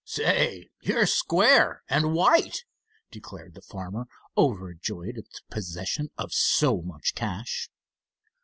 [0.03, 2.63] "Say, you're square and white,"
[3.11, 7.69] declared the farmer, overjoyed at the possession of so much cash.